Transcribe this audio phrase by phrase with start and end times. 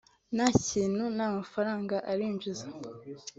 [0.35, 2.67] nta kintu nta mafaranga arinjiza